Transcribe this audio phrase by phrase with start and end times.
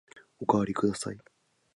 [0.39, 1.19] おかわりください。